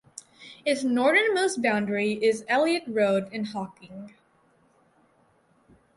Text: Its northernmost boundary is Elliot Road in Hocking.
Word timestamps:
Its 0.65 0.83
northernmost 0.83 1.61
boundary 1.61 2.13
is 2.13 2.43
Elliot 2.47 2.81
Road 2.87 3.31
in 3.31 3.45
Hocking. 3.45 4.15